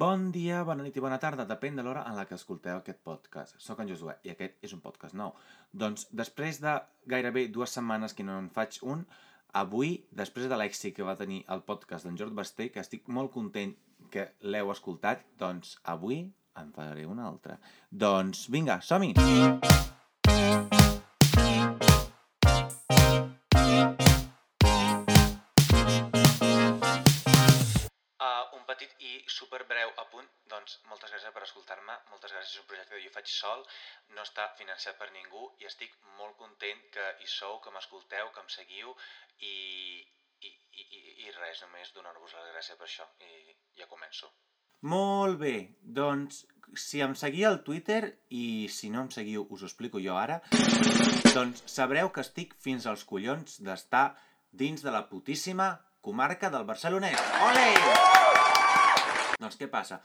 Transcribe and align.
Bon 0.00 0.30
dia, 0.32 0.62
bona 0.64 0.80
nit 0.80 0.94
i 0.96 1.02
bona 1.04 1.18
tarda, 1.20 1.44
depèn 1.44 1.76
de 1.76 1.82
l'hora 1.84 2.06
en 2.08 2.14
la 2.16 2.22
que 2.24 2.32
escolteu 2.38 2.78
aquest 2.78 3.02
podcast. 3.04 3.58
Soc 3.60 3.82
en 3.82 3.90
Josué 3.90 4.14
i 4.24 4.30
aquest 4.32 4.64
és 4.64 4.72
un 4.72 4.80
podcast 4.80 5.12
nou. 5.18 5.34
Doncs 5.82 6.06
després 6.16 6.62
de 6.62 6.72
gairebé 7.12 7.42
dues 7.52 7.76
setmanes 7.76 8.16
que 8.16 8.24
no 8.24 8.38
en 8.40 8.48
faig 8.54 8.78
un, 8.80 9.04
avui, 9.60 9.92
després 10.22 10.48
de 10.48 10.56
l'èxit 10.56 10.96
que 10.96 11.04
va 11.04 11.18
tenir 11.20 11.42
el 11.52 11.60
podcast 11.68 12.08
d'en 12.08 12.16
Jordi 12.16 12.40
Basté, 12.40 12.70
que 12.72 12.80
estic 12.80 13.12
molt 13.12 13.34
content 13.36 13.76
que 14.08 14.30
l'heu 14.40 14.72
escoltat, 14.72 15.28
doncs 15.36 15.76
avui 15.84 16.22
en 16.56 16.72
faré 16.72 17.04
un 17.04 17.20
altre. 17.20 17.60
Doncs 17.92 18.46
vinga, 18.48 18.80
som-hi! 18.80 19.12
Petit 28.80 29.02
i 29.04 29.12
superbreu 29.28 29.90
apunt, 30.00 30.26
doncs 30.48 30.78
moltes 30.88 31.10
gràcies 31.12 31.32
per 31.34 31.42
escoltar-me, 31.44 31.96
moltes 32.10 32.32
gràcies, 32.32 32.54
és 32.56 32.60
un 32.62 32.68
projecte 32.70 32.94
que 32.96 33.02
jo 33.04 33.12
faig 33.12 33.28
sol, 33.28 33.64
no 34.16 34.22
està 34.24 34.46
financiat 34.56 34.96
per 34.98 35.10
ningú 35.12 35.50
i 35.60 35.68
estic 35.68 35.92
molt 36.18 36.36
content 36.40 36.80
que 36.94 37.04
hi 37.20 37.28
sou, 37.28 37.58
que 37.60 37.70
m'escolteu, 37.74 38.30
que 38.32 38.40
em 38.40 38.48
seguiu 38.48 38.94
i, 39.44 39.52
i, 40.40 40.50
i, 40.72 40.86
i- 41.26 41.34
res, 41.40 41.60
només 41.66 41.92
donar-vos 41.92 42.32
les 42.38 42.48
gràcies 42.54 42.78
per 42.80 42.88
això 42.88 43.04
i 43.20 43.52
ja 43.82 43.86
començo. 43.90 44.32
Molt 44.88 45.36
bé, 45.42 45.54
doncs 45.82 46.46
si 46.80 47.02
em 47.04 47.12
seguia 47.18 47.50
al 47.50 47.60
Twitter 47.66 48.00
i 48.32 48.68
si 48.72 48.88
no 48.88 49.02
em 49.04 49.10
seguiu 49.12 49.44
us 49.52 49.60
ho 49.62 49.68
explico 49.68 50.00
jo 50.00 50.16
ara, 50.16 50.40
doncs 51.34 51.62
sabreu 51.68 52.08
que 52.14 52.24
estic 52.24 52.56
fins 52.64 52.86
als 52.88 53.04
collons 53.04 53.60
d'estar 53.60 54.06
dins 54.50 54.80
de 54.82 54.90
la 54.96 55.04
putíssima 55.12 55.68
comarca 56.00 56.48
del 56.48 56.64
Barcelonès. 56.64 57.20
Ole! 57.50 58.29
Doncs 59.40 59.56
què 59.60 59.70
passa? 59.72 60.00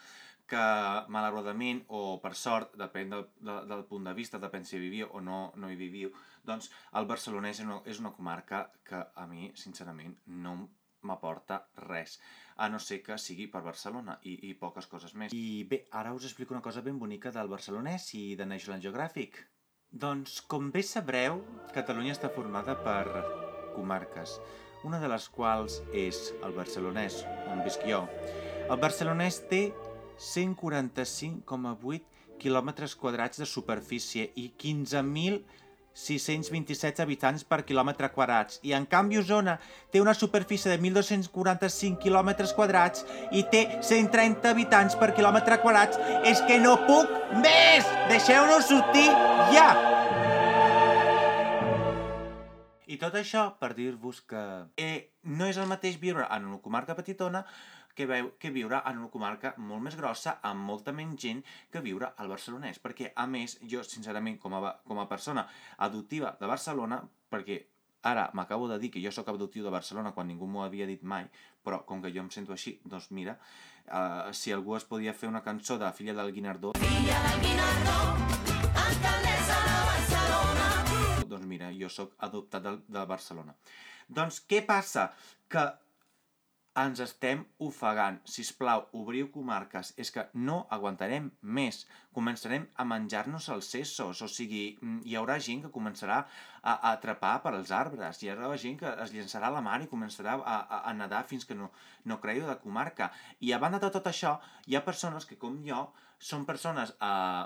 Que 0.49 0.61
malauradament, 1.09 1.81
o 1.89 2.19
per 2.21 2.35
sort, 2.37 2.75
depèn 2.77 3.13
del, 3.13 3.27
del, 3.41 3.67
del 3.71 3.83
punt 3.89 4.05
de 4.07 4.13
vista, 4.17 4.41
depèn 4.41 4.65
si 4.67 4.79
viviu 4.81 5.09
o 5.11 5.21
no, 5.21 5.39
no 5.57 5.71
hi 5.71 5.77
viviu, 5.79 6.13
doncs 6.45 6.69
el 6.99 7.07
Barcelonès 7.09 7.59
és 7.59 7.65
una, 7.65 7.79
és 7.89 8.01
una 8.03 8.13
comarca 8.13 8.67
que 8.85 9.01
a 9.15 9.25
mi, 9.29 9.49
sincerament, 9.57 10.13
no 10.45 10.57
m'aporta 11.05 11.59
res, 11.87 12.19
a 12.57 12.69
no 12.69 12.79
ser 12.81 13.01
que 13.05 13.17
sigui 13.21 13.47
per 13.51 13.61
Barcelona 13.65 14.17
i, 14.23 14.35
i 14.49 14.53
poques 14.59 14.87
coses 14.91 15.13
més. 15.17 15.33
I 15.33 15.65
bé, 15.69 15.83
ara 15.91 16.13
us 16.17 16.25
explico 16.29 16.55
una 16.55 16.65
cosa 16.65 16.85
ben 16.85 16.99
bonica 17.01 17.33
del 17.33 17.51
Barcelonès 17.51 18.11
i 18.17 18.23
de 18.39 18.47
National 18.49 18.81
Geographic. 18.85 19.41
Doncs, 20.05 20.41
com 20.51 20.71
bé 20.75 20.81
sabreu, 20.83 21.39
Catalunya 21.75 22.15
està 22.15 22.31
formada 22.33 22.75
per 22.83 23.05
comarques, 23.75 24.39
una 24.85 24.99
de 25.01 25.09
les 25.09 25.29
quals 25.33 25.79
és 25.93 26.27
el 26.45 26.53
Barcelonès, 26.57 27.23
on 27.51 27.63
visc 27.65 27.85
jo. 27.89 28.03
El 28.65 28.79
Barcelonès 28.81 29.43
té 29.45 29.77
145,8 30.17 32.01
quilòmetres 32.41 32.97
quadrats 32.97 33.37
de 33.37 33.45
superfície 33.45 34.33
i 34.41 34.57
15.627 34.63 37.03
habitants 37.03 37.43
per 37.45 37.61
quilòmetre 37.67 38.09
quadrats. 38.15 38.57
I 38.65 38.73
en 38.73 38.87
canvi 38.89 39.21
Osona 39.21 39.59
té 39.93 40.01
una 40.01 40.17
superfície 40.17 40.71
de 40.71 40.79
1.245 40.81 42.01
quilòmetres 42.01 42.57
quadrats 42.57 43.05
i 43.31 43.45
té 43.53 43.77
130 43.85 44.49
habitants 44.49 44.97
per 44.97 45.13
quilòmetre 45.13 45.61
quadrats. 45.61 46.01
És 46.25 46.41
que 46.49 46.57
no 46.57 46.73
puc 46.89 47.05
més! 47.45 47.85
Deixeu-nos 48.09 48.65
sortir 48.71 49.13
ja! 49.53 49.69
I 52.85 53.01
tot 53.01 53.15
això 53.19 53.57
per 53.59 53.73
dir-vos 53.77 54.21
que 54.29 54.41
eh, 54.79 55.11
no 55.37 55.45
és 55.49 55.57
el 55.59 55.67
mateix 55.67 55.97
viure 56.01 56.25
en 56.31 56.45
una 56.47 56.61
comarca 56.63 56.95
petitona 56.95 57.45
que, 57.95 58.07
veu, 58.09 58.33
que 58.39 58.51
viure 58.53 58.81
en 58.85 58.99
una 59.01 59.11
comarca 59.13 59.53
molt 59.57 59.83
més 59.87 59.95
grossa, 59.99 60.37
amb 60.43 60.67
molta 60.69 60.93
menys 60.95 61.21
gent 61.21 61.43
que 61.71 61.83
viure 61.85 62.11
al 62.17 62.31
Barcelonès. 62.31 62.81
Perquè, 62.83 63.13
a 63.15 63.25
més, 63.27 63.57
jo, 63.63 63.83
sincerament, 63.87 64.37
com 64.41 64.57
a, 64.59 64.75
com 64.85 64.99
a 64.99 65.07
persona 65.09 65.47
adoptiva 65.87 66.35
de 66.39 66.51
Barcelona, 66.51 67.01
perquè 67.31 67.61
ara 68.05 68.29
m'acabo 68.37 68.67
de 68.69 68.77
dir 68.79 68.91
que 68.93 69.01
jo 69.01 69.11
sóc 69.11 69.31
adoptiu 69.31 69.63
de 69.65 69.73
Barcelona 69.73 70.11
quan 70.13 70.27
ningú 70.29 70.45
m'ho 70.47 70.61
havia 70.63 70.85
dit 70.85 71.01
mai, 71.01 71.25
però 71.65 71.81
com 71.89 72.03
que 72.03 72.11
jo 72.13 72.21
em 72.21 72.29
sento 72.29 72.53
així, 72.53 72.75
doncs 72.85 73.09
mira, 73.09 73.33
uh, 73.89 74.29
si 74.29 74.53
algú 74.53 74.75
es 74.77 74.85
podia 74.85 75.15
fer 75.17 75.31
una 75.31 75.41
cançó 75.41 75.79
de 75.81 75.89
Filla 75.97 76.13
del 76.13 76.29
Guinardó... 76.35 76.75
Filla 76.77 77.17
del 77.25 77.41
Guinardó, 77.47 77.97
alcaldessa 78.83 79.57
de 79.63 79.79
Barcelona... 79.89 80.67
Doncs 81.33 81.49
mira, 81.49 81.71
jo 81.73 81.89
sóc 81.89 82.13
adoptat 82.29 82.67
de, 82.67 82.75
de 82.93 83.07
Barcelona. 83.09 83.57
Doncs 84.05 84.43
què 84.45 84.61
passa? 84.67 85.09
Que 85.49 85.65
ens 86.81 86.99
estem 86.99 87.43
ofegant. 87.63 88.17
Si 88.27 88.43
us 88.43 88.51
plau, 88.59 88.83
obriu 88.99 89.29
comarques. 89.31 89.93
És 90.01 90.11
que 90.11 90.25
no 90.47 90.57
aguantarem 90.77 91.29
més. 91.57 91.85
Començarem 92.15 92.67
a 92.75 92.85
menjar-nos 92.89 93.47
els 93.55 93.69
cessos. 93.71 94.21
O 94.21 94.27
sigui, 94.31 94.63
mm, 94.81 95.01
hi 95.07 95.15
haurà 95.15 95.37
gent 95.39 95.63
que 95.63 95.73
començarà 95.77 96.19
a, 96.21 96.73
a 96.73 96.91
atrapar 96.91 97.37
per 97.43 97.53
als 97.55 97.71
arbres. 97.71 98.21
Hi 98.21 98.31
haurà 98.33 98.51
gent 98.59 98.79
que 98.83 98.91
es 99.05 99.13
llançarà 99.15 99.51
a 99.51 99.55
la 99.55 99.63
mar 99.63 99.79
i 99.81 99.91
començarà 99.91 100.35
a, 100.41 100.57
a, 100.59 100.81
a 100.91 100.93
nedar 100.93 101.23
fins 101.31 101.47
que 101.47 101.55
no, 101.55 101.71
no 102.03 102.19
creieu 102.19 102.47
de 102.51 102.57
comarca. 102.63 103.11
I 103.39 103.53
a 103.55 103.61
banda 103.63 103.79
de 103.79 103.91
tot 103.95 104.11
això, 104.11 104.37
hi 104.67 104.75
ha 104.75 104.83
persones 104.83 105.25
que, 105.25 105.39
com 105.39 105.61
jo, 105.63 105.87
són 106.19 106.43
persones 106.45 106.91
eh, 106.99 107.45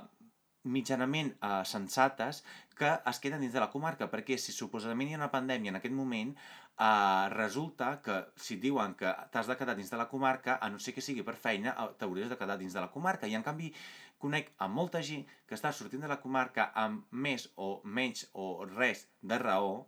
mitjanament 0.63 1.35
eh, 1.35 1.61
sensates 1.65 2.43
que 2.79 2.89
es 3.11 3.19
queden 3.19 3.41
dins 3.43 3.53
de 3.53 3.61
la 3.61 3.69
comarca, 3.71 4.07
perquè 4.11 4.37
si 4.39 4.55
suposadament 4.55 5.09
hi 5.09 5.15
ha 5.15 5.19
una 5.21 5.31
pandèmia 5.33 5.73
en 5.73 5.79
aquest 5.79 5.95
moment, 5.95 6.31
eh, 6.79 7.29
resulta 7.33 8.01
que 8.01 8.15
si 8.35 8.55
et 8.55 8.63
diuen 8.63 8.95
que 8.99 9.11
t'has 9.33 9.49
de 9.51 9.57
quedar 9.59 9.75
dins 9.75 9.91
de 9.91 9.99
la 9.99 10.07
comarca, 10.07 10.57
a 10.61 10.69
no 10.69 10.79
ser 10.79 10.95
que 10.95 11.03
sigui 11.03 11.25
per 11.27 11.35
feina, 11.35 11.75
eh, 11.75 11.89
t'hauries 11.99 12.31
de 12.31 12.37
quedar 12.39 12.57
dins 12.61 12.73
de 12.73 12.83
la 12.85 12.91
comarca. 12.93 13.27
I 13.27 13.35
en 13.35 13.43
canvi 13.43 13.73
conec 14.19 14.51
a 14.57 14.67
molta 14.67 15.01
gent 15.03 15.27
que 15.47 15.55
està 15.55 15.71
sortint 15.75 16.01
de 16.03 16.11
la 16.11 16.19
comarca 16.23 16.71
amb 16.75 17.05
més 17.11 17.49
o 17.55 17.69
menys 17.83 18.25
o 18.33 18.49
res 18.65 19.07
de 19.21 19.39
raó, 19.39 19.85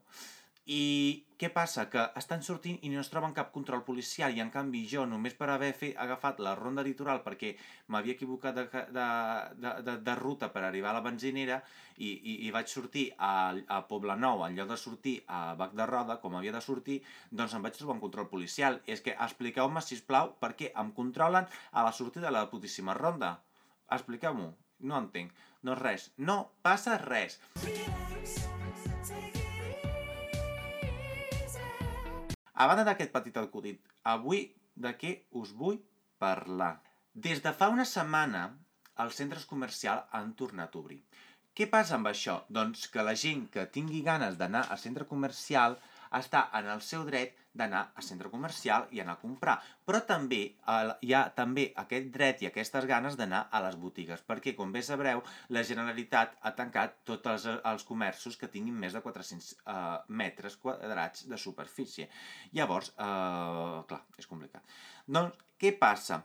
i 0.71 1.25
què 1.41 1.49
passa? 1.51 1.87
Que 1.91 2.03
estan 2.19 2.43
sortint 2.45 2.77
i 2.85 2.89
no 2.93 3.01
es 3.01 3.09
troben 3.11 3.33
cap 3.35 3.49
control 3.51 3.81
policial 3.83 4.35
i 4.37 4.41
en 4.43 4.51
canvi 4.53 4.83
jo, 4.87 5.03
només 5.09 5.33
per 5.35 5.49
haver 5.49 5.71
fet, 5.75 5.95
agafat 5.99 6.39
la 6.45 6.53
ronda 6.55 6.83
litoral 6.85 7.19
perquè 7.25 7.55
m'havia 7.91 8.15
equivocat 8.15 8.55
de, 8.55 8.65
de, 8.69 9.07
de, 9.65 9.73
de, 9.87 9.95
de 10.05 10.15
ruta 10.19 10.51
per 10.53 10.63
arribar 10.63 10.93
a 10.93 10.99
la 10.99 11.03
benzinera 11.07 11.57
i, 11.97 12.11
i, 12.13 12.37
i 12.47 12.53
vaig 12.55 12.71
sortir 12.71 13.07
a, 13.17 13.33
a 13.67 13.81
Poble 13.89 14.15
Nou 14.21 14.45
en 14.45 14.55
lloc 14.55 14.69
de 14.71 14.77
sortir 14.79 15.15
a 15.27 15.41
Bac 15.59 15.75
de 15.75 15.89
Roda, 15.89 16.19
com 16.23 16.37
havia 16.39 16.55
de 16.55 16.63
sortir, 16.63 17.01
doncs 17.31 17.57
em 17.57 17.67
vaig 17.67 17.75
trobar 17.79 17.97
un 17.97 18.05
control 18.05 18.29
policial. 18.31 18.79
És 18.85 19.03
que 19.03 19.17
expliqueu-me, 19.17 19.83
si 19.83 19.99
plau, 20.07 20.35
per 20.39 20.53
què 20.55 20.71
em 20.77 20.93
controlen 20.95 21.49
a 21.71 21.83
la 21.87 21.91
sortida 21.91 22.29
de 22.29 22.35
la 22.37 22.47
putíssima 22.53 22.95
ronda. 22.97 23.35
Expliqueu-m'ho. 23.91 24.53
No 24.87 25.03
entenc. 25.03 25.35
No 25.67 25.75
res. 25.77 26.09
No 26.17 26.39
passa 26.63 26.97
res. 27.01 27.41
A 32.61 32.65
banda 32.69 32.83
d'aquest 32.85 33.09
petit 33.13 33.37
acudit, 33.41 33.79
avui 34.09 34.41
de 34.85 34.91
què 35.01 35.11
us 35.39 35.53
vull 35.61 35.79
parlar? 36.21 36.73
Des 37.27 37.39
de 37.45 37.53
fa 37.61 37.69
una 37.73 37.85
setmana, 37.91 38.41
els 39.03 39.17
centres 39.21 39.47
comercials 39.49 40.11
han 40.19 40.35
tornat 40.41 40.75
a 40.75 40.81
obrir. 40.81 40.99
Què 41.57 41.65
passa 41.71 41.95
amb 41.97 42.11
això? 42.11 42.35
Doncs 42.57 42.83
que 42.93 43.05
la 43.07 43.15
gent 43.21 43.47
que 43.55 43.65
tingui 43.77 44.03
ganes 44.05 44.37
d'anar 44.41 44.61
al 44.67 44.81
centre 44.83 45.07
comercial 45.09 45.79
està 46.21 46.43
en 46.59 46.69
el 46.75 46.85
seu 46.89 47.07
dret 47.09 47.40
d'anar 47.53 47.81
al 47.95 48.05
centre 48.05 48.29
comercial 48.31 48.87
i 48.95 49.01
anar 49.03 49.17
a 49.17 49.21
comprar. 49.21 49.57
Però 49.85 50.01
també 50.07 50.41
eh, 50.51 50.93
hi 51.07 51.13
ha 51.13 51.23
també 51.35 51.67
aquest 51.83 52.11
dret 52.13 52.43
i 52.43 52.49
aquestes 52.49 52.87
ganes 52.89 53.17
d'anar 53.19 53.45
a 53.51 53.61
les 53.65 53.77
botigues, 53.81 54.23
perquè, 54.27 54.55
com 54.57 54.71
bé 54.71 54.83
sabreu, 54.85 55.23
la 55.49 55.65
Generalitat 55.67 56.37
ha 56.41 56.53
tancat 56.57 57.01
tots 57.07 57.33
els, 57.33 57.47
els 57.73 57.87
comerços 57.87 58.37
que 58.39 58.51
tinguin 58.51 58.77
més 58.77 58.95
de 58.97 59.03
400 59.03 59.51
eh, 59.59 59.81
metres 60.21 60.57
quadrats 60.61 61.27
de 61.31 61.39
superfície. 61.39 62.09
Llavors, 62.57 62.93
eh, 62.97 63.81
clar, 63.89 64.03
és 64.17 64.29
complicat. 64.29 64.79
Doncs, 65.07 65.49
què 65.61 65.75
passa? 65.77 66.21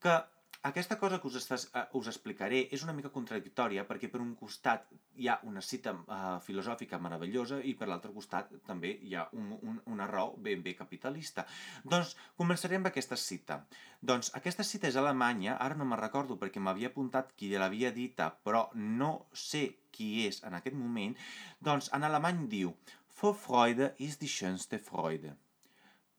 Que 0.00 0.20
aquesta 0.64 0.96
cosa 0.96 1.18
que 1.20 1.28
us, 1.28 1.34
estàs, 1.36 1.66
uh, 1.76 1.84
us 1.98 2.08
explicaré 2.08 2.62
és 2.72 2.82
una 2.86 2.94
mica 2.96 3.10
contradictòria 3.12 3.82
perquè 3.88 4.08
per 4.12 4.22
un 4.24 4.30
costat 4.40 4.86
hi 5.20 5.28
ha 5.28 5.36
una 5.44 5.60
cita 5.60 5.92
uh, 5.92 6.22
filosòfica 6.46 7.00
meravellosa 7.04 7.58
i 7.60 7.74
per 7.76 7.90
l'altre 7.90 8.14
costat 8.14 8.48
també 8.64 8.94
hi 9.04 9.12
ha 9.14 9.26
un, 9.36 9.52
un, 9.60 9.76
una 9.92 10.08
raó 10.08 10.32
ben 10.48 10.64
bé 10.64 10.72
capitalista. 10.78 11.44
Doncs 11.84 12.14
començarem 12.40 12.80
amb 12.80 12.88
aquesta 12.92 13.20
cita. 13.20 13.60
Doncs 14.00 14.32
aquesta 14.40 14.64
cita 14.64 14.88
és 14.88 14.96
alemanya, 14.96 15.58
ara 15.60 15.76
no 15.76 15.84
me'n 15.84 16.00
recordo 16.00 16.40
perquè 16.40 16.64
m'havia 16.64 16.92
apuntat 16.94 17.36
qui 17.36 17.52
l'havia 17.52 17.92
dita, 17.92 18.32
però 18.32 18.66
no 18.74 19.12
sé 19.32 19.66
qui 19.94 20.26
és 20.26 20.40
en 20.48 20.56
aquest 20.56 20.80
moment, 20.80 21.12
doncs 21.60 21.92
en 21.92 22.08
alemany 22.08 22.46
diu 22.48 22.72
Vorfreude 23.20 23.94
ist 23.98 24.20
die 24.20 24.28
schönste 24.28 24.80
Freude. 24.82 25.36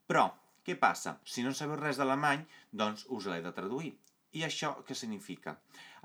Però, 0.08 0.30
què 0.66 0.78
passa? 0.80 1.18
Si 1.26 1.44
no 1.44 1.52
sabeu 1.54 1.78
res 1.82 2.00
d'alemany, 2.00 2.46
doncs 2.72 3.10
us 3.18 3.28
l'he 3.30 3.42
de 3.44 3.52
traduir. 3.58 3.92
I 4.36 4.44
això 4.44 4.74
què 4.88 4.96
significa? 4.98 5.56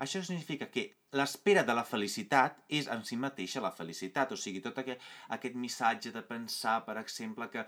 Això 0.01 0.21
significa 0.23 0.69
que 0.71 0.85
l'espera 1.19 1.61
de 1.67 1.73
la 1.75 1.83
felicitat 1.83 2.61
és 2.77 2.87
en 2.93 3.01
si 3.05 3.17
mateixa 3.19 3.61
la 3.63 3.73
felicitat, 3.75 4.31
o 4.31 4.37
sigui, 4.39 4.61
tot 4.63 4.77
aquest, 4.79 5.03
aquest 5.35 5.57
missatge 5.59 6.13
de 6.15 6.21
pensar, 6.29 6.77
per 6.85 6.95
exemple, 7.01 7.49
que 7.51 7.65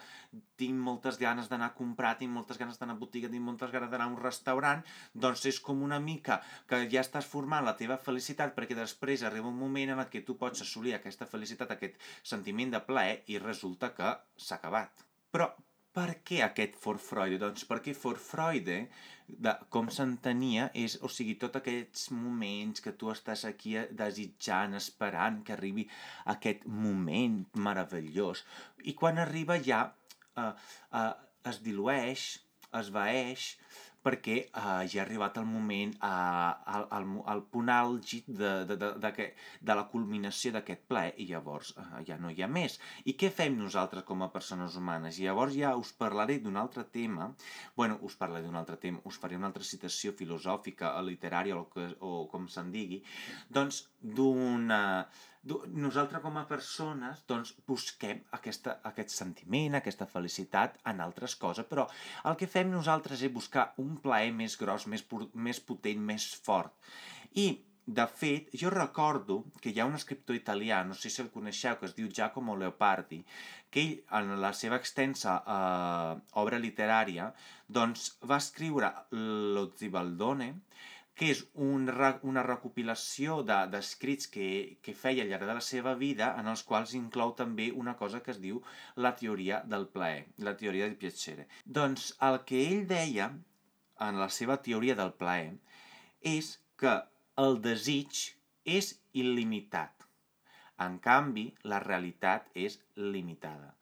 tinc 0.62 0.80
moltes 0.86 1.20
ganes 1.20 1.52
d'anar 1.52 1.68
a 1.74 1.76
comprar, 1.80 2.14
tinc 2.22 2.32
moltes 2.32 2.62
ganes 2.62 2.80
d'anar 2.80 2.96
a 2.96 3.02
botiga, 3.02 3.32
tinc 3.34 3.44
moltes 3.44 3.74
ganes 3.76 3.92
d'anar 3.92 4.08
a 4.08 4.14
un 4.14 4.22
restaurant, 4.22 4.86
doncs 5.26 5.44
és 5.52 5.60
com 5.68 5.84
una 5.90 6.00
mica 6.00 6.40
que 6.72 6.80
ja 6.96 7.04
estàs 7.04 7.28
formant 7.34 7.68
la 7.68 7.76
teva 7.84 8.00
felicitat 8.08 8.56
perquè 8.56 8.80
després 8.80 9.28
arriba 9.28 9.52
un 9.52 9.60
moment 9.60 9.94
en 9.98 10.06
què 10.16 10.24
tu 10.24 10.38
pots 10.40 10.64
assolir 10.64 10.96
aquesta 10.96 11.28
felicitat, 11.28 11.76
aquest 11.76 12.00
sentiment 12.24 12.72
de 12.72 12.82
plaer 12.88 13.20
i 13.28 13.44
resulta 13.44 13.92
que 14.00 14.16
s'ha 14.40 14.62
acabat. 14.62 15.06
Però 15.34 15.52
per 15.94 16.10
què 16.26 16.42
aquest 16.46 16.78
Vorfreude? 16.84 17.40
Doncs 17.42 17.66
perquè 17.70 17.94
Vorfreude, 17.98 18.78
de, 19.28 19.54
com 19.74 19.90
s'entenia, 19.94 20.68
és, 20.78 20.98
o 21.06 21.10
sigui, 21.12 21.36
tots 21.42 21.62
aquests 21.62 22.08
moments 22.16 22.84
que 22.84 22.96
tu 23.00 23.12
estàs 23.14 23.46
aquí 23.50 23.76
desitjant, 24.04 24.76
esperant 24.80 25.42
que 25.46 25.56
arribi 25.56 25.86
aquest 26.34 26.66
moment 26.66 27.44
meravellós. 27.68 28.44
I 28.90 28.96
quan 29.00 29.22
arriba 29.22 29.60
ja 29.70 29.86
eh, 30.38 30.50
eh, 30.50 31.10
es 31.54 31.62
dilueix, 31.66 32.28
es 32.80 32.90
vaeix, 32.94 33.48
perquè 34.04 34.36
uh, 34.46 34.84
ja 34.90 35.02
ha 35.02 35.06
arribat 35.06 35.38
el 35.40 35.48
moment, 35.48 35.94
uh, 36.04 36.76
al, 36.76 37.08
al, 37.34 37.44
punt 37.54 37.72
àlgid 37.74 38.28
de, 38.28 38.52
de, 38.70 38.78
de, 38.78 38.92
de, 39.00 39.12
de, 39.18 39.28
de 39.70 39.78
la 39.80 39.86
culminació 39.92 40.54
d'aquest 40.56 40.86
ple, 40.92 41.06
i 41.24 41.28
llavors 41.32 41.74
uh, 41.78 42.00
ja 42.08 42.20
no 42.20 42.32
hi 42.32 42.44
ha 42.44 42.52
més. 42.52 42.78
I 43.10 43.16
què 43.20 43.32
fem 43.34 43.58
nosaltres 43.60 44.06
com 44.08 44.26
a 44.26 44.32
persones 44.36 44.78
humanes? 44.80 45.20
I 45.20 45.30
llavors 45.30 45.56
ja 45.58 45.74
us 45.80 45.94
parlaré 45.98 46.40
d'un 46.44 46.60
altre 46.60 46.86
tema, 46.98 47.32
bueno, 47.80 48.00
us 48.04 48.18
parlaré 48.20 48.46
d'un 48.48 48.60
altre 48.60 48.80
tema, 48.82 49.04
us 49.10 49.20
faré 49.20 49.40
una 49.40 49.52
altra 49.52 49.66
citació 49.68 50.14
filosòfica, 50.20 50.94
literària, 51.04 51.60
o, 51.60 51.70
que, 51.72 51.90
o 52.04 52.26
com 52.32 52.50
se'n 52.52 52.74
digui, 52.76 53.04
doncs 53.50 53.86
d'una... 54.04 54.82
Uh, 55.04 55.32
nosaltres 55.44 56.22
com 56.24 56.38
a 56.40 56.46
persones 56.48 57.24
doncs, 57.28 57.52
busquem 57.68 58.22
aquesta, 58.38 58.78
aquest 58.90 59.12
sentiment, 59.12 59.76
aquesta 59.76 60.08
felicitat 60.08 60.78
en 60.88 61.04
altres 61.04 61.36
coses, 61.36 61.68
però 61.68 61.88
el 62.30 62.38
que 62.40 62.48
fem 62.48 62.72
nosaltres 62.72 63.22
és 63.22 63.34
buscar 63.34 63.74
un 63.84 63.98
plaer 64.06 64.32
més 64.32 64.56
gros, 64.60 64.88
més, 64.88 65.04
més 65.34 65.60
potent, 65.60 66.00
més 66.00 66.30
fort. 66.48 66.74
I, 67.36 67.48
de 67.86 68.06
fet, 68.08 68.48
jo 68.56 68.70
recordo 68.72 69.42
que 69.60 69.74
hi 69.74 69.82
ha 69.82 69.88
un 69.90 69.98
escriptor 70.00 70.38
italià, 70.38 70.80
no 70.88 70.96
sé 70.96 71.12
si 71.12 71.22
el 71.22 71.32
coneixeu, 71.34 71.76
que 71.80 71.90
es 71.90 71.96
diu 71.98 72.08
Giacomo 72.08 72.56
Leopardi, 72.56 73.20
que 73.70 73.84
ell, 73.84 73.98
en 74.20 74.38
la 74.40 74.54
seva 74.56 74.80
extensa 74.80 75.36
eh, 75.44 76.14
obra 76.40 76.62
literària, 76.64 77.34
doncs, 77.68 78.14
va 78.24 78.40
escriure 78.40 78.94
Lo 79.12 79.68
Zibaldone, 79.76 80.54
que 81.16 81.30
és 81.34 81.44
un, 81.66 81.86
una 82.30 82.44
recopilació 82.46 83.38
d'escrits 83.46 84.30
de, 84.30 84.32
que, 84.34 84.48
que 84.86 84.96
feia 84.98 85.26
al 85.26 85.30
llarg 85.34 85.46
de 85.50 85.58
la 85.60 85.66
seva 85.66 85.94
vida, 86.00 86.32
en 86.42 86.50
els 86.50 86.64
quals 86.70 86.96
inclou 86.98 87.36
també 87.38 87.70
una 87.84 87.96
cosa 88.00 88.22
que 88.26 88.34
es 88.34 88.42
diu 88.42 88.62
la 89.06 89.14
teoria 89.20 89.62
del 89.74 89.88
plaer, 89.96 90.26
la 90.38 90.56
teoria 90.58 90.88
del 90.88 90.98
piacere. 91.04 91.48
Doncs 91.80 92.12
el 92.30 92.40
que 92.50 92.64
ell 92.66 92.88
deia, 92.90 93.30
en 94.08 94.20
la 94.20 94.30
seva 94.40 94.58
teoria 94.66 94.98
del 95.00 95.14
plaer, 95.20 95.54
és 96.34 96.56
que 96.82 96.96
el 97.44 97.60
desig 97.62 98.24
és 98.66 98.96
il·limitat. 99.14 100.08
En 100.84 100.98
canvi, 101.00 101.46
la 101.70 101.80
realitat 101.84 102.50
és 102.58 102.80
limitada. 102.98 103.76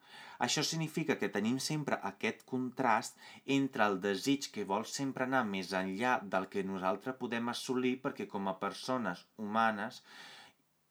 Això 0.46 0.64
significa 0.66 1.16
que 1.20 1.30
tenim 1.36 1.58
sempre 1.62 1.98
aquest 2.10 2.44
contrast 2.48 3.18
entre 3.56 3.86
el 3.86 4.00
desig 4.04 4.50
que 4.54 4.66
vol 4.72 4.86
sempre 4.96 5.28
anar 5.28 5.44
més 5.48 5.72
enllà 5.78 6.18
del 6.34 6.48
que 6.52 6.66
nosaltres 6.66 7.18
podem 7.20 7.52
assolir 7.54 7.96
perquè 8.04 8.28
com 8.30 8.48
a 8.50 8.58
persones 8.66 9.26
humanes 9.38 10.02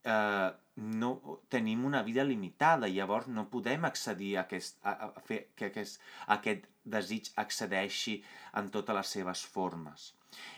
eh, 0.04 0.52
no 0.76 1.12
tenim 1.50 1.86
una 1.86 2.02
vida 2.04 2.24
limitada, 2.24 2.88
llavors 2.88 3.28
no 3.28 3.50
podem 3.54 3.86
accedir 3.86 4.38
a, 4.38 4.46
aquest, 4.46 4.80
a, 4.84 5.12
a 5.12 5.26
fer 5.28 5.44
que 5.56 5.70
aquest, 5.70 6.02
aquest 6.38 6.66
desig 6.96 7.30
accedeixi 7.44 8.22
en 8.58 8.72
totes 8.74 8.98
les 8.98 9.14
seves 9.20 9.46
formes. 9.56 10.12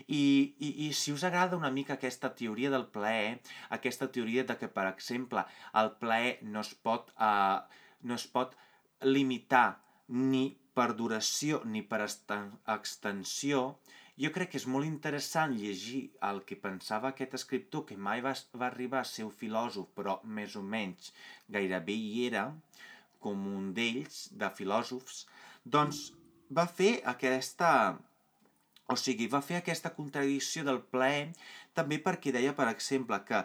I, 0.07 0.23
i, 0.59 0.69
I 0.85 0.87
si 0.93 1.11
us 1.11 1.23
agrada 1.27 1.57
una 1.57 1.71
mica 1.73 1.95
aquesta 1.97 2.29
teoria 2.39 2.69
del 2.73 2.85
plaer, 2.95 3.39
aquesta 3.77 4.09
teoria 4.15 4.43
de 4.49 4.57
que, 4.59 4.69
per 4.69 4.85
exemple, 4.91 5.43
el 5.81 5.89
plaer 6.03 6.35
no 6.55 6.61
es 6.61 6.73
pot, 6.87 7.09
eh, 7.17 7.81
no 8.03 8.19
es 8.19 8.27
pot 8.35 8.55
limitar 9.03 9.79
ni 10.07 10.45
per 10.73 10.93
duració 10.97 11.61
ni 11.69 11.83
per 11.85 12.01
extensió, 12.05 13.63
jo 14.21 14.29
crec 14.33 14.51
que 14.53 14.59
és 14.61 14.67
molt 14.69 14.85
interessant 14.85 15.53
llegir 15.57 16.03
el 16.29 16.41
que 16.49 16.57
pensava 16.63 17.09
aquest 17.09 17.33
escriptor, 17.39 17.85
que 17.89 17.97
mai 17.97 18.21
va, 18.25 18.33
va 18.53 18.67
arribar 18.69 19.01
a 19.01 19.09
ser 19.09 19.25
un 19.25 19.33
filòsof, 19.33 19.89
però 19.97 20.19
més 20.37 20.55
o 20.59 20.61
menys 20.75 21.11
gairebé 21.55 21.95
hi 21.97 22.25
era, 22.27 22.47
com 23.23 23.47
un 23.49 23.71
d'ells, 23.77 24.27
de 24.37 24.49
filòsofs, 24.59 25.23
doncs 25.65 26.09
va 26.59 26.67
fer 26.79 26.97
aquesta... 27.15 27.69
O 28.93 28.97
sigui, 28.99 29.29
va 29.31 29.39
fer 29.41 29.61
aquesta 29.61 29.93
contradicció 29.95 30.65
del 30.67 30.81
plaer 30.93 31.29
també 31.73 32.01
perquè 32.03 32.33
deia, 32.35 32.51
per 32.57 32.67
exemple, 32.67 33.15
que 33.25 33.39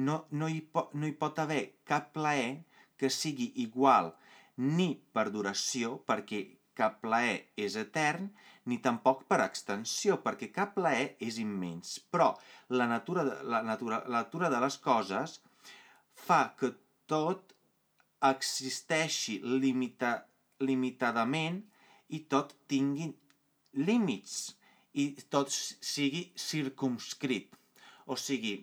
no, 0.00 0.22
no, 0.30 0.48
hi, 0.48 0.62
po, 0.62 0.86
no 0.96 1.06
hi 1.06 1.12
pot 1.20 1.38
haver 1.42 1.60
cap 1.86 2.08
plaer 2.14 2.56
que 2.98 3.10
sigui 3.10 3.52
igual 3.62 4.12
ni 4.58 4.90
per 5.14 5.28
duració, 5.34 5.98
perquè 6.08 6.44
cap 6.78 7.00
plaer 7.02 7.38
és 7.58 7.76
etern, 7.78 8.28
ni 8.70 8.78
tampoc 8.84 9.24
per 9.30 9.40
extensió, 9.44 10.18
perquè 10.22 10.50
cap 10.54 10.74
plaer 10.76 11.14
és 11.24 11.38
immens. 11.42 11.98
Però 12.12 12.32
la 12.74 12.86
natura 12.90 13.24
de, 13.26 13.36
la 13.54 13.62
natura, 13.66 14.02
la 14.06 14.22
natura 14.22 14.50
de 14.52 14.60
les 14.62 14.78
coses 14.82 15.38
fa 16.26 16.40
que 16.58 16.74
tot 17.10 17.54
existeixi 18.28 19.38
limita, 19.42 20.18
limitadament 20.60 21.62
i 22.14 22.24
tot 22.30 22.54
tingui 22.70 23.12
límits 23.78 24.38
i 24.98 25.12
tot 25.30 25.52
sigui 25.52 26.28
circumscrit. 26.34 27.54
O 28.08 28.16
sigui, 28.16 28.58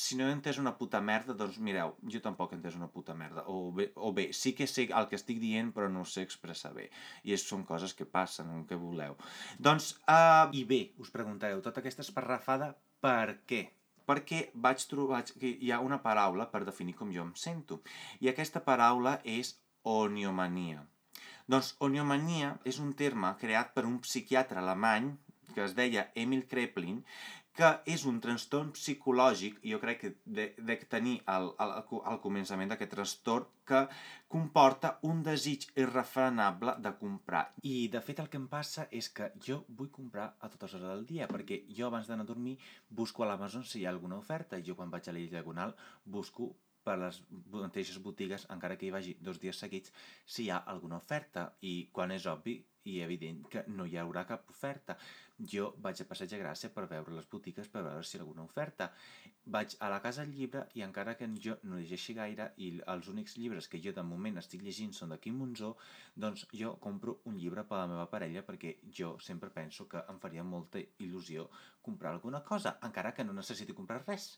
si 0.00 0.16
no 0.16 0.26
he 0.26 0.32
entès 0.32 0.58
una 0.62 0.72
puta 0.78 1.00
merda, 1.04 1.34
doncs 1.36 1.58
mireu, 1.66 1.92
jo 2.12 2.20
tampoc 2.24 2.54
he 2.54 2.56
entès 2.58 2.76
una 2.78 2.88
puta 2.94 3.14
merda. 3.16 3.44
O 3.52 3.72
bé, 3.76 3.90
o 3.96 4.12
bé, 4.16 4.30
sí 4.36 4.54
que 4.56 4.68
sé 4.70 4.86
el 4.88 5.08
que 5.10 5.18
estic 5.18 5.40
dient, 5.42 5.72
però 5.76 5.90
no 5.92 6.04
ho 6.04 6.08
sé 6.08 6.24
expressar 6.26 6.72
bé. 6.76 6.86
I 7.28 7.34
és, 7.36 7.44
són 7.44 7.66
coses 7.68 7.92
que 7.98 8.08
passen, 8.08 8.52
el 8.56 8.64
que 8.70 8.78
voleu. 8.80 9.18
Doncs, 9.68 9.92
uh, 10.08 10.48
i 10.56 10.64
bé, 10.70 10.80
us 11.04 11.12
preguntareu, 11.12 11.60
tota 11.66 11.84
aquesta 11.84 12.06
esparrafada, 12.06 12.72
per 13.04 13.42
què? 13.50 13.66
Perquè 14.08 14.46
vaig 14.66 14.86
trobar 14.90 15.20
que 15.28 15.52
hi 15.52 15.70
ha 15.70 15.82
una 15.84 16.00
paraula 16.02 16.48
per 16.50 16.64
definir 16.66 16.96
com 16.98 17.12
jo 17.14 17.26
em 17.26 17.34
sento. 17.36 17.82
I 18.24 18.32
aquesta 18.32 18.64
paraula 18.64 19.18
és 19.36 19.58
oniomania. 19.86 20.86
Doncs 21.50 21.74
oniomania 21.82 22.54
és 22.64 22.80
un 22.80 22.94
terme 22.96 23.34
creat 23.42 23.74
per 23.76 23.84
un 23.88 24.00
psiquiatre 24.06 24.62
alemany 24.62 25.12
que 25.54 25.64
es 25.64 25.74
deia 25.74 26.08
Emil 26.14 26.44
Kreplin, 26.50 27.00
que 27.56 27.70
és 27.92 28.04
un 28.08 28.20
trastorn 28.22 28.70
psicològic, 28.76 29.58
jo 29.66 29.80
crec 29.82 30.00
que 30.00 30.10
de, 30.24 30.46
de 30.56 30.76
tenir 30.90 31.16
al, 31.34 31.50
al, 31.58 31.74
al 31.82 32.20
començament 32.22 32.70
d'aquest 32.70 32.94
trastorn, 32.94 33.48
que 33.70 33.82
comporta 34.30 34.96
un 35.06 35.20
desig 35.26 35.66
irrefrenable 35.78 36.76
de 36.82 36.94
comprar. 36.98 37.44
I, 37.62 37.88
de 37.92 38.00
fet, 38.06 38.22
el 38.22 38.30
que 38.30 38.40
em 38.40 38.48
passa 38.50 38.86
és 38.90 39.10
que 39.14 39.30
jo 39.46 39.60
vull 39.68 39.92
comprar 39.94 40.32
a 40.38 40.50
totes 40.50 40.74
hores 40.74 40.88
del 40.88 41.04
dia, 41.10 41.28
perquè 41.30 41.62
jo 41.76 41.90
abans 41.90 42.10
d'anar 42.10 42.26
a 42.26 42.32
dormir 42.32 42.56
busco 42.88 43.22
a 43.22 43.30
l'Amazon 43.30 43.66
si 43.66 43.82
hi 43.82 43.86
ha 43.86 43.94
alguna 43.94 44.18
oferta, 44.18 44.58
i 44.58 44.66
jo 44.66 44.78
quan 44.78 44.90
vaig 44.90 45.06
a 45.06 45.14
l'illa 45.14 45.38
diagonal 45.38 45.76
busco 46.04 46.52
per 46.84 46.96
les 46.98 47.20
mateixes 47.52 48.00
botigues, 48.02 48.46
encara 48.56 48.76
que 48.80 48.88
hi 48.88 48.94
vagi 48.94 49.16
dos 49.20 49.40
dies 49.42 49.62
seguits, 49.64 49.92
si 50.26 50.46
hi 50.46 50.50
ha 50.50 50.64
alguna 50.74 51.00
oferta. 51.02 51.50
I 51.60 51.74
quan 51.92 52.12
és 52.16 52.26
obvi 52.30 52.60
i 52.88 53.00
evident 53.04 53.42
que 53.52 53.62
no 53.68 53.84
hi 53.86 53.98
haurà 54.00 54.24
cap 54.28 54.48
oferta. 54.50 54.96
Jo 55.52 55.70
vaig 55.84 56.00
a 56.00 56.06
Passeig 56.08 56.32
de 56.32 56.38
Gràcia 56.40 56.70
per 56.72 56.86
veure 56.88 57.14
les 57.16 57.28
botigues, 57.32 57.68
per 57.68 57.82
veure 57.84 58.04
si 58.04 58.16
hi 58.16 58.20
ha 58.20 58.22
alguna 58.24 58.44
oferta. 58.44 58.90
Vaig 59.56 59.76
a 59.80 59.88
la 59.92 60.00
casa 60.04 60.24
del 60.24 60.34
llibre 60.36 60.66
i 60.76 60.84
encara 60.86 61.16
que 61.20 61.28
jo 61.44 61.56
no 61.62 61.80
llegeixi 61.80 62.14
gaire 62.16 62.50
i 62.56 62.70
els 62.94 63.08
únics 63.12 63.36
llibres 63.40 63.68
que 63.68 63.80
jo 63.84 63.94
de 63.96 64.04
moment 64.10 64.40
estic 64.40 64.64
llegint 64.64 64.92
són 64.96 65.14
de 65.14 65.18
Quim 65.20 65.40
Monzó, 65.40 65.74
doncs 66.14 66.46
jo 66.52 66.74
compro 66.86 67.18
un 67.30 67.40
llibre 67.40 67.64
per 67.64 67.78
a 67.78 67.80
la 67.82 67.90
meva 67.94 68.10
parella 68.12 68.44
perquè 68.46 68.76
jo 69.00 69.16
sempre 69.30 69.50
penso 69.50 69.88
que 69.88 70.04
em 70.12 70.20
faria 70.20 70.44
molta 70.44 70.80
il·lusió 70.80 71.48
comprar 71.82 72.14
alguna 72.14 72.44
cosa, 72.44 72.78
encara 72.90 73.14
que 73.16 73.24
no 73.24 73.36
necessiti 73.36 73.76
comprar 73.76 74.04
res. 74.06 74.30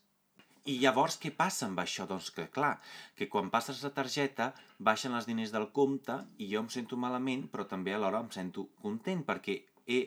I 0.71 0.77
llavors 0.79 1.17
què 1.19 1.33
passa 1.35 1.67
amb 1.67 1.81
això? 1.83 2.07
Doncs 2.07 2.31
que 2.35 2.47
clar, 2.55 2.77
que 3.19 3.27
quan 3.31 3.51
passes 3.51 3.81
la 3.83 3.91
targeta 3.97 4.53
baixen 4.79 5.15
els 5.19 5.27
diners 5.27 5.51
del 5.55 5.69
compte 5.75 6.21
i 6.39 6.51
jo 6.53 6.63
em 6.63 6.69
sento 6.71 6.99
malament, 7.05 7.49
però 7.51 7.67
també 7.67 7.95
alhora 7.95 8.21
em 8.23 8.31
sento 8.31 8.69
content 8.83 9.25
perquè 9.27 9.59
he 9.87 10.03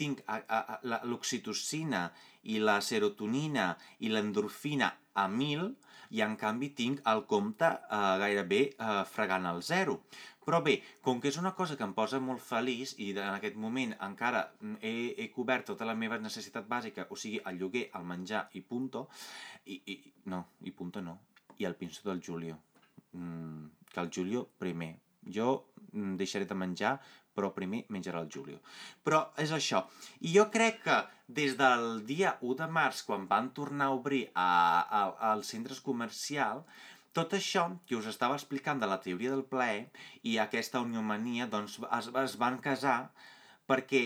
tinc 0.00 0.20
l'oxitocina 1.08 2.06
i 2.52 2.60
la 2.60 2.78
serotonina 2.84 3.72
i 4.00 4.12
l'endorfina 4.12 4.90
a 5.20 5.28
1.000 5.28 5.70
i 6.16 6.22
en 6.26 6.34
canvi 6.38 6.72
tinc 6.74 7.00
el 7.12 7.24
compte 7.30 7.68
eh, 7.70 8.00
gairebé 8.22 8.60
eh, 8.72 9.02
fregant 9.06 9.46
el 9.50 9.62
zero. 9.62 10.00
Però 10.44 10.62
bé, 10.64 10.78
com 11.04 11.20
que 11.22 11.28
és 11.30 11.36
una 11.38 11.52
cosa 11.54 11.76
que 11.78 11.84
em 11.86 11.92
posa 11.94 12.18
molt 12.24 12.42
feliç 12.42 12.96
i 12.98 13.10
en 13.12 13.34
aquest 13.36 13.58
moment 13.60 13.92
encara 14.06 14.46
he, 14.80 15.12
he 15.20 15.28
cobert 15.34 15.68
tota 15.68 15.86
la 15.86 15.94
meva 15.94 16.18
necessitat 16.18 16.66
bàsica, 16.66 17.06
o 17.10 17.18
sigui, 17.18 17.42
el 17.46 17.60
lloguer, 17.60 17.84
el 17.94 18.08
menjar 18.08 18.46
i 18.58 18.64
punto, 18.66 19.04
i, 19.66 19.78
i 19.92 20.00
no, 20.32 20.40
i 20.66 20.72
punto 20.74 21.04
no, 21.04 21.18
i 21.60 21.68
el 21.68 21.76
pinso 21.78 22.08
del 22.08 22.24
Julio. 22.26 22.58
Mm, 23.12 23.68
que 23.92 24.00
el 24.00 24.10
Julio 24.14 24.48
primer. 24.58 24.96
Jo 25.22 25.50
mm, 25.69 25.69
deixaré 25.92 26.46
de 26.48 26.56
menjar, 26.58 26.98
però 27.34 27.52
primer 27.54 27.84
menjarà 27.94 28.20
el 28.24 28.30
Julio. 28.32 28.60
Però 29.06 29.22
és 29.40 29.52
això. 29.54 29.84
I 30.20 30.34
jo 30.34 30.46
crec 30.54 30.82
que 30.84 31.00
des 31.40 31.56
del 31.58 32.04
dia 32.06 32.36
1 32.40 32.56
de 32.62 32.70
març, 32.70 33.04
quan 33.06 33.26
van 33.30 33.52
tornar 33.56 33.90
a 33.90 33.98
obrir 33.98 34.24
a, 34.34 34.48
a, 34.82 35.02
als 35.32 35.52
centres 35.54 35.80
comercials, 35.80 36.66
tot 37.12 37.34
això 37.34 37.66
que 37.86 37.96
us 37.98 38.06
estava 38.06 38.36
explicant 38.38 38.78
de 38.82 38.86
la 38.86 39.00
teoria 39.02 39.32
del 39.34 39.46
plaer 39.52 39.88
i 40.22 40.36
aquesta 40.38 40.82
uniomania 40.82 41.48
doncs, 41.50 41.80
es, 41.98 42.10
es 42.22 42.36
van 42.38 42.60
casar 42.62 42.98
perquè 43.66 44.04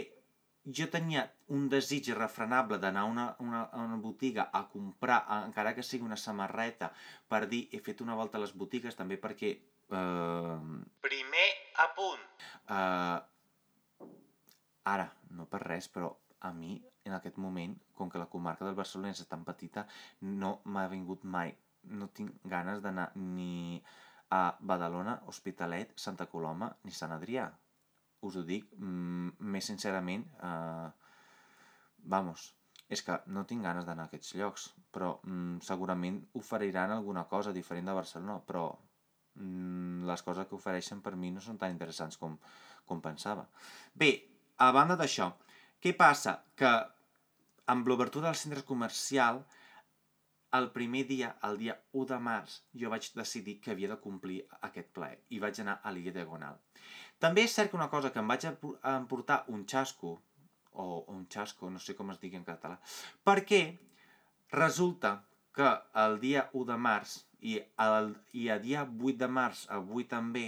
jo 0.64 0.86
tenia 0.92 1.26
un 1.52 1.66
desig 1.68 2.08
irrefrenable 2.08 2.78
d'anar 2.80 3.02
a 3.04 3.10
una, 3.10 3.26
una, 3.44 3.66
una 3.76 3.98
botiga 4.00 4.48
a 4.52 4.64
comprar, 4.72 5.20
encara 5.44 5.74
que 5.76 5.84
sigui 5.84 6.08
una 6.08 6.16
samarreta, 6.16 6.90
per 7.28 7.44
dir 7.50 7.66
he 7.72 7.82
fet 7.84 8.00
una 8.00 8.16
volta 8.16 8.40
a 8.40 8.44
les 8.44 8.56
botigues, 8.56 8.96
també 8.96 9.20
perquè... 9.20 9.52
Eh... 9.92 10.56
Primer 11.04 11.48
apunt. 11.86 12.26
Eh... 12.68 13.20
Ara, 14.84 15.06
no 15.32 15.46
per 15.48 15.62
res, 15.64 15.88
però 15.88 16.10
a 16.44 16.50
mi, 16.52 16.74
en 17.08 17.14
aquest 17.16 17.38
moment, 17.40 17.72
com 17.96 18.10
que 18.12 18.20
la 18.20 18.28
comarca 18.28 18.66
del 18.66 18.76
Barcelona 18.76 19.14
és 19.14 19.22
tan 19.30 19.46
petita, 19.48 19.86
no 20.20 20.58
m'ha 20.68 20.88
vingut 20.92 21.24
mai 21.24 21.54
no 21.90 22.08
tinc 22.08 22.32
ganes 22.44 22.80
d'anar 22.82 23.10
ni 23.16 23.82
a 24.30 24.56
Badalona, 24.60 25.20
Hospitalet, 25.26 25.92
Santa 25.96 26.26
Coloma 26.26 26.70
ni 26.84 26.92
Sant 26.92 27.12
Adrià. 27.14 27.46
Us 28.24 28.36
ho 28.40 28.44
dic 28.46 28.70
mm, 28.78 29.36
més 29.52 29.68
sincerament. 29.68 30.24
Eh, 30.40 30.88
vamos, 32.14 32.48
és 32.88 33.02
que 33.04 33.18
no 33.26 33.44
tinc 33.48 33.64
ganes 33.64 33.86
d'anar 33.86 34.08
a 34.08 34.12
aquests 34.12 34.34
llocs, 34.40 34.70
però 34.92 35.18
mm, 35.22 35.60
segurament 35.66 36.22
oferiran 36.40 36.94
alguna 36.94 37.26
cosa 37.28 37.52
diferent 37.52 37.90
de 37.90 37.98
Barcelona, 38.00 38.40
però 38.48 38.66
les 39.34 40.22
coses 40.22 40.46
que 40.46 40.54
ofereixen 40.54 41.00
per 41.02 41.16
mi 41.18 41.32
no 41.34 41.42
són 41.42 41.58
tan 41.58 41.74
interessants 41.74 42.18
com, 42.20 42.36
com 42.86 43.00
pensava. 43.02 43.46
Bé, 43.94 44.12
a 44.62 44.70
banda 44.72 44.96
d'això, 45.00 45.30
què 45.82 45.94
passa? 45.98 46.38
Que 46.54 46.70
amb 47.72 47.88
l'obertura 47.88 48.28
del 48.28 48.38
centre 48.38 48.62
comercial 48.68 49.42
el 50.54 50.68
primer 50.70 51.02
dia, 51.08 51.32
el 51.48 51.56
dia 51.58 51.74
1 51.92 52.06
de 52.12 52.18
març, 52.22 52.60
jo 52.78 52.90
vaig 52.92 53.08
decidir 53.16 53.56
que 53.62 53.72
havia 53.72 53.90
de 53.90 53.98
complir 54.02 54.36
aquest 54.68 54.92
plaer 54.94 55.18
i 55.34 55.40
vaig 55.42 55.58
anar 55.60 55.80
a 55.82 55.90
l'illa 55.90 56.14
Diagonal. 56.14 56.60
També 57.18 57.42
és 57.48 57.56
cert 57.56 57.72
que 57.72 57.78
una 57.78 57.90
cosa 57.90 58.12
que 58.14 58.22
em 58.22 58.30
vaig 58.30 58.46
emportar 58.46 59.40
un 59.50 59.64
xasco, 59.66 60.14
o 60.74 60.86
un 61.10 61.26
xasco, 61.30 61.70
no 61.70 61.82
sé 61.82 61.96
com 61.98 62.12
es 62.14 62.20
digui 62.22 62.38
en 62.38 62.46
català, 62.46 62.78
perquè 63.26 63.62
resulta 64.54 65.16
que 65.54 65.70
el 66.04 66.18
dia 66.22 66.48
1 66.52 66.66
de 66.72 66.78
març 66.88 67.18
i, 67.44 67.58
el, 67.84 68.14
i 68.32 68.48
a 68.50 68.58
dia 68.62 68.84
8 68.88 69.16
de 69.20 69.30
març, 69.38 69.64
avui 69.78 70.08
també, 70.10 70.46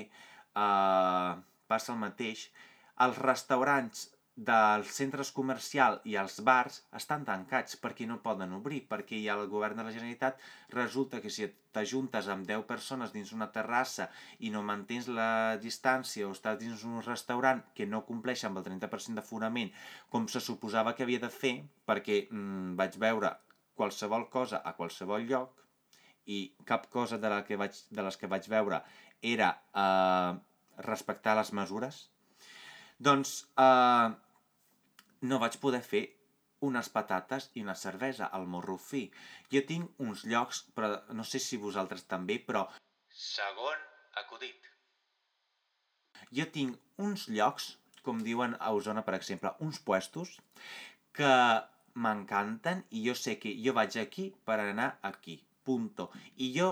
eh, 0.57 1.33
passa 1.71 1.93
el 1.95 2.03
mateix, 2.03 2.49
els 3.07 3.19
restaurants 3.23 4.07
dels 4.37 4.91
centres 4.93 5.31
comercials 5.33 6.03
i 6.05 6.17
els 6.21 6.35
bars 6.45 6.83
estan 6.99 7.23
tancats 7.25 7.79
perquè 7.81 8.05
no 8.09 8.19
poden 8.25 8.53
obrir, 8.53 8.83
perquè 8.91 9.23
ha 9.25 9.37
el 9.37 9.49
govern 9.49 9.81
de 9.81 9.87
la 9.87 9.95
Generalitat 9.95 10.43
resulta 10.75 11.23
que 11.25 11.33
si 11.33 11.49
t'ajuntes 11.73 12.29
amb 12.29 12.45
10 12.49 12.67
persones 12.69 13.15
dins 13.17 13.33
una 13.33 13.49
terrassa 13.55 14.11
i 14.45 14.53
no 14.53 14.61
mantens 14.63 15.09
la 15.09 15.57
distància 15.63 16.29
o 16.29 16.37
estàs 16.37 16.61
dins 16.61 16.85
un 16.85 17.01
restaurant 17.09 17.65
que 17.75 17.89
no 17.89 18.05
compleix 18.05 18.45
amb 18.45 18.61
el 18.61 18.69
30% 18.69 19.17
d'aforament 19.17 19.73
com 20.13 20.29
se 20.29 20.45
suposava 20.45 20.93
que 20.93 21.09
havia 21.09 21.25
de 21.25 21.33
fer, 21.33 21.57
perquè 21.89 22.27
mm, 22.29 22.77
vaig 22.77 23.01
veure 23.01 23.33
qualsevol 23.79 24.29
cosa 24.33 24.63
a 24.65 24.75
qualsevol 24.79 25.27
lloc 25.29 25.63
i 26.27 26.41
cap 26.69 26.89
cosa 26.91 27.19
de, 27.23 27.31
la 27.31 27.43
que 27.47 27.59
vaig, 27.61 27.77
de 27.91 28.03
les 28.03 28.19
que 28.19 28.31
vaig 28.31 28.49
veure 28.51 28.83
era 29.23 29.53
eh, 29.85 30.33
respectar 30.89 31.37
les 31.39 31.53
mesures, 31.57 32.01
doncs 32.99 33.39
eh, 33.63 34.09
no 35.31 35.41
vaig 35.43 35.59
poder 35.63 35.83
fer 35.85 36.05
unes 36.67 36.89
patates 36.93 37.51
i 37.55 37.63
una 37.63 37.77
cervesa 37.77 38.31
al 38.39 38.47
morro 38.49 38.77
fi. 38.81 39.05
Jo 39.53 39.63
tinc 39.69 40.01
uns 40.03 40.25
llocs, 40.25 40.63
però 40.75 40.97
no 41.13 41.25
sé 41.25 41.41
si 41.43 41.61
vosaltres 41.61 42.07
també, 42.11 42.39
però... 42.41 42.65
Segon 43.13 43.85
acudit. 44.23 44.71
Jo 46.33 46.49
tinc 46.53 47.03
uns 47.03 47.29
llocs, 47.29 47.77
com 48.03 48.23
diuen 48.25 48.57
a 48.59 48.73
Osona, 48.73 49.05
per 49.07 49.15
exemple, 49.19 49.53
uns 49.61 49.79
puestos, 49.85 50.37
que 51.17 51.33
m'encanten 52.05 52.85
i 52.99 53.03
jo 53.07 53.15
sé 53.17 53.37
que 53.43 53.53
jo 53.65 53.75
vaig 53.77 53.97
aquí 54.01 54.31
per 54.49 54.59
anar 54.63 54.89
aquí, 55.11 55.37
punto. 55.65 56.11
I 56.37 56.53
jo 56.57 56.71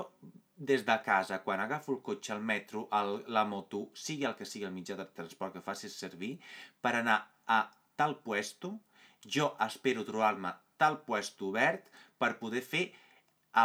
des 0.57 0.85
de 0.87 0.97
casa, 1.03 1.41
quan 1.43 1.61
agafo 1.61 1.93
el 1.93 2.03
cotxe, 2.07 2.33
el 2.35 2.41
metro, 2.41 2.89
el, 2.93 3.25
la 3.37 3.45
moto, 3.45 3.89
sigui 3.95 4.27
el 4.29 4.37
que 4.39 4.47
sigui 4.47 4.69
el 4.69 4.75
mitjà 4.75 4.97
de 4.99 5.07
transport 5.17 5.57
que 5.57 5.65
facis 5.65 5.97
servir, 5.99 6.37
per 6.81 6.95
anar 7.01 7.19
a 7.47 7.65
tal 7.99 8.19
puesto, 8.23 8.77
jo 9.25 9.55
espero 9.67 10.05
trobar-me 10.07 10.53
tal 10.79 11.01
puesto 11.07 11.51
obert 11.51 11.89
per 12.19 12.37
poder 12.39 12.63
fer 12.63 12.85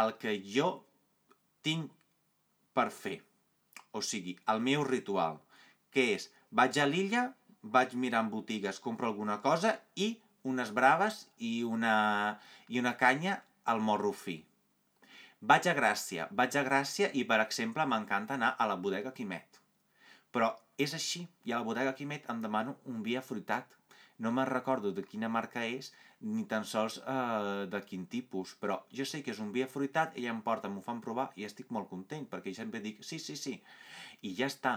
el 0.00 0.14
que 0.22 0.36
jo 0.42 0.70
tinc 1.62 1.92
per 2.74 2.88
fer. 2.94 3.20
O 3.92 4.02
sigui, 4.06 4.36
el 4.50 4.62
meu 4.62 4.84
ritual, 4.86 5.40
que 5.90 6.12
és, 6.16 6.28
vaig 6.50 6.78
a 6.78 6.86
l'illa, 6.86 7.28
vaig 7.62 7.94
mirar 7.94 8.24
en 8.24 8.30
botigues, 8.32 8.80
compro 8.80 9.10
alguna 9.10 9.40
cosa 9.42 9.74
i 9.94 10.14
unes 10.44 10.72
braves 10.76 11.26
i 11.38 11.62
una, 11.64 12.38
i 12.68 12.80
una 12.80 12.96
canya 12.96 13.40
al 13.64 13.80
morro 13.80 14.12
fi. 14.12 14.38
Vaig 15.40 15.66
a 15.70 15.74
Gràcia, 15.76 16.28
vaig 16.36 16.56
a 16.56 16.64
Gràcia 16.66 17.10
i, 17.16 17.24
per 17.24 17.40
exemple, 17.40 17.86
m'encanta 17.88 18.36
anar 18.36 18.54
a 18.58 18.66
la 18.68 18.76
bodega 18.76 19.12
Quimet. 19.16 19.60
Però 20.30 20.50
és 20.76 20.94
així, 20.96 21.26
i 21.44 21.52
a 21.52 21.60
la 21.60 21.66
bodega 21.66 21.94
Quimet 21.96 22.28
em 22.32 22.42
demano 22.44 22.76
un 22.92 23.02
vi 23.06 23.16
afruitat, 23.16 23.76
no 24.20 24.32
me'n 24.36 24.48
recordo 24.50 24.92
de 24.92 25.04
quina 25.04 25.30
marca 25.32 25.64
és, 25.64 25.92
ni 26.20 26.44
tan 26.44 26.66
sols 26.68 26.98
eh, 27.00 27.66
de 27.72 27.80
quin 27.88 28.04
tipus, 28.12 28.52
però 28.60 28.82
jo 28.92 29.06
sé 29.08 29.22
que 29.24 29.32
és 29.32 29.40
un 29.40 29.52
vi 29.54 29.64
afruitat, 29.64 30.16
ella 30.20 30.34
em 30.34 30.42
porta, 30.44 30.68
m'ho 30.68 30.84
fan 30.84 31.00
provar 31.00 31.30
i 31.40 31.46
estic 31.48 31.70
molt 31.72 31.88
content, 31.88 32.26
perquè 32.28 32.52
sempre 32.56 32.82
dic 32.84 33.00
sí, 33.04 33.18
sí, 33.18 33.36
sí, 33.40 33.56
i 34.20 34.34
ja 34.36 34.50
està. 34.52 34.76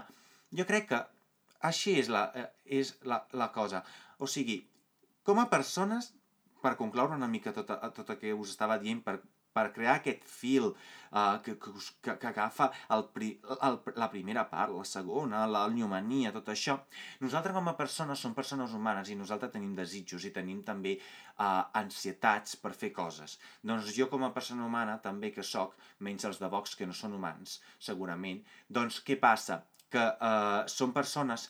Jo 0.56 0.64
crec 0.70 0.88
que 0.94 1.02
així 1.68 1.98
és 2.00 2.08
la, 2.12 2.24
eh, 2.40 2.48
és 2.80 2.94
la, 3.04 3.20
la 3.36 3.50
cosa. 3.52 3.84
O 4.18 4.28
sigui, 4.30 4.62
com 5.26 5.40
a 5.40 5.48
persones, 5.52 6.12
per 6.64 6.76
concloure 6.80 7.16
una 7.16 7.28
mica 7.28 7.52
tot, 7.56 7.72
tot 7.96 8.12
el 8.14 8.20
que 8.20 8.36
us 8.36 8.54
estava 8.54 8.80
dient, 8.80 9.02
per 9.04 9.18
per 9.54 9.70
crear 9.74 9.98
aquest 10.00 10.24
fil 10.26 10.72
uh, 10.72 11.38
que, 11.44 11.54
que, 11.62 11.72
que, 12.02 12.14
que 12.20 12.30
agafa 12.30 12.68
el, 12.94 13.04
pri, 13.14 13.30
el, 13.68 13.78
la 14.00 14.08
primera 14.10 14.44
part, 14.50 14.74
la 14.74 14.86
segona, 14.88 15.44
la 15.50 15.64
lluomania, 15.70 16.32
tot 16.34 16.50
això. 16.52 16.76
Nosaltres 17.22 17.54
com 17.56 17.70
a 17.70 17.76
persones 17.78 18.24
som 18.24 18.34
persones 18.36 18.74
humanes 18.74 19.12
i 19.12 19.18
nosaltres 19.18 19.54
tenim 19.54 19.76
desitjos 19.78 20.26
i 20.26 20.32
tenim 20.34 20.64
també 20.66 20.96
uh, 20.98 21.62
ansietats 21.82 22.58
per 22.60 22.74
fer 22.74 22.90
coses. 22.96 23.38
Doncs 23.62 23.92
jo 23.96 24.08
com 24.10 24.26
a 24.26 24.32
persona 24.34 24.66
humana 24.66 24.98
també 25.04 25.30
que 25.34 25.46
sóc, 25.46 25.78
menys 26.02 26.26
els 26.30 26.42
de 26.42 26.50
Vox 26.50 26.74
que 26.74 26.90
no 26.90 26.96
són 26.96 27.14
humans, 27.14 27.60
segurament, 27.78 28.42
doncs 28.66 28.98
què 29.06 29.20
passa? 29.22 29.62
Que 29.94 30.02
uh, 30.02 30.64
som 30.66 30.90
persones 30.90 31.46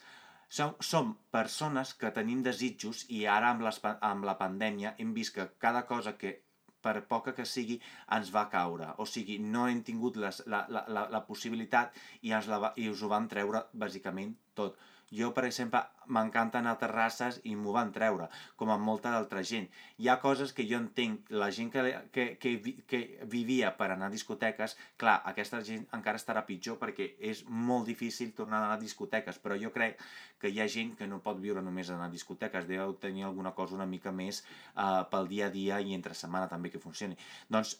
som, 0.48 1.14
persones 1.34 1.94
que 1.98 2.12
tenim 2.14 2.42
desitjos 2.42 3.04
i 3.08 3.24
ara 3.26 3.52
amb, 3.54 3.64
les, 3.66 3.80
amb 4.00 4.24
la 4.28 4.36
pandèmia 4.40 4.94
hem 4.98 5.14
vist 5.16 5.34
que 5.36 5.48
cada 5.58 5.84
cosa 5.86 6.16
que 6.18 6.40
per 6.84 7.00
poca 7.08 7.32
que 7.32 7.46
sigui, 7.48 7.78
ens 8.16 8.30
va 8.34 8.44
caure. 8.52 8.90
O 9.00 9.06
sigui, 9.08 9.38
no 9.40 9.64
hem 9.70 9.80
tingut 9.86 10.18
les, 10.20 10.42
la, 10.52 10.64
la, 10.68 10.84
la, 10.96 11.06
la 11.14 11.22
possibilitat 11.28 11.96
i, 12.20 12.34
ens 12.36 12.50
la, 12.50 12.74
i 12.76 12.90
us 12.92 13.00
ho 13.00 13.08
van 13.12 13.28
treure 13.30 13.64
bàsicament 13.84 14.34
tot. 14.58 14.76
Jo, 15.12 15.30
per 15.36 15.44
exemple, 15.46 15.80
m'encanta 16.06 16.58
anar 16.60 16.74
a 16.74 16.80
terrasses 16.80 17.40
i 17.48 17.54
m'ho 17.56 17.72
van 17.76 17.92
treure, 17.94 18.28
com 18.60 18.70
amb 18.72 18.84
molta 18.84 19.12
d'altra 19.14 19.42
gent. 19.46 19.68
Hi 19.98 20.08
ha 20.08 20.18
coses 20.22 20.52
que 20.56 20.66
jo 20.68 20.80
entenc, 20.80 21.30
la 21.30 21.50
gent 21.54 21.70
que, 21.74 21.84
que, 22.14 22.26
que, 22.40 22.54
que 22.90 23.00
vivia 23.30 23.74
per 23.78 23.90
anar 23.92 24.10
a 24.10 24.14
discoteques, 24.14 24.76
clar, 25.00 25.20
aquesta 25.32 25.62
gent 25.66 25.86
encara 25.96 26.20
estarà 26.20 26.44
pitjor 26.48 26.78
perquè 26.82 27.12
és 27.32 27.44
molt 27.48 27.88
difícil 27.90 28.34
tornar 28.36 28.60
a 28.60 28.64
anar 28.64 28.78
a 28.78 28.82
discoteques, 28.82 29.38
però 29.38 29.58
jo 29.60 29.72
crec 29.74 30.00
que 30.40 30.50
hi 30.50 30.60
ha 30.60 30.68
gent 30.68 30.94
que 30.98 31.08
no 31.10 31.22
pot 31.24 31.40
viure 31.40 31.62
només 31.62 31.90
anar 31.90 32.08
a 32.08 32.14
discoteques, 32.14 32.68
deu 32.68 32.96
tenir 33.00 33.24
alguna 33.24 33.54
cosa 33.56 33.78
una 33.78 33.88
mica 33.88 34.12
més 34.12 34.42
uh, 34.74 35.04
pel 35.10 35.28
dia 35.30 35.48
a 35.48 35.54
dia 35.54 35.80
i 35.80 35.94
entre 35.96 36.14
setmana 36.14 36.50
també 36.50 36.72
que 36.72 36.82
funcioni. 36.82 37.18
Doncs 37.48 37.76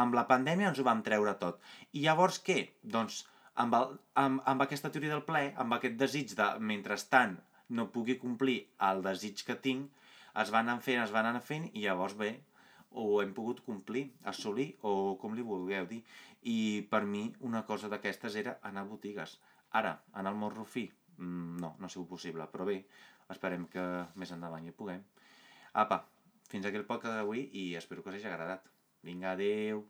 amb 0.00 0.16
la 0.16 0.24
pandèmia 0.28 0.70
ens 0.72 0.80
ho 0.80 0.86
vam 0.88 1.02
treure 1.04 1.34
tot. 1.40 1.60
I 1.92 2.06
llavors 2.06 2.40
què? 2.46 2.58
Doncs 2.82 3.22
amb, 3.54 3.74
el, 3.78 3.96
amb, 4.22 4.42
amb 4.48 4.64
aquesta 4.64 4.90
teoria 4.92 5.14
del 5.14 5.24
ple, 5.26 5.42
amb 5.60 5.76
aquest 5.76 5.98
desig 6.00 6.36
de, 6.38 6.48
mentrestant, 6.72 7.36
no 7.72 7.90
pugui 7.92 8.18
complir 8.20 8.58
el 8.88 9.02
desig 9.04 9.44
que 9.46 9.56
tinc, 9.66 9.90
es 10.42 10.50
van 10.52 10.68
anar 10.68 10.84
fent, 10.84 11.02
es 11.02 11.12
van 11.12 11.28
anar 11.28 11.42
fent, 11.44 11.68
i 11.76 11.84
llavors 11.84 12.16
bé, 12.18 12.32
o 12.92 13.22
hem 13.22 13.32
pogut 13.36 13.62
complir, 13.64 14.04
assolir, 14.28 14.72
o 14.88 15.16
com 15.20 15.36
li 15.36 15.44
vulgueu 15.44 15.88
dir. 15.88 16.02
I 16.48 16.84
per 16.90 17.04
mi 17.08 17.26
una 17.48 17.62
cosa 17.68 17.88
d'aquestes 17.92 18.36
era 18.40 18.58
anar 18.68 18.84
a 18.84 18.90
botigues. 18.90 19.38
Ara, 19.80 19.94
anar 20.12 20.32
al 20.32 20.40
Morro 20.40 20.64
Fi, 20.68 20.86
mm, 21.16 21.56
no, 21.62 21.74
no 21.78 21.86
ha 21.86 21.92
sigut 21.92 22.10
possible, 22.10 22.48
però 22.52 22.68
bé, 22.68 22.82
esperem 23.32 23.68
que 23.72 23.86
més 24.20 24.34
endavant 24.36 24.66
hi 24.66 24.76
puguem. 24.76 25.04
Apa, 25.84 26.02
fins 26.52 26.68
aquí 26.68 26.80
el 26.80 26.88
podcast 26.88 27.16
d'avui 27.16 27.48
i 27.64 27.72
espero 27.80 28.04
que 28.04 28.12
us 28.12 28.20
hagi 28.20 28.32
agradat. 28.32 28.68
Vinga, 29.02 29.32
adeu! 29.32 29.86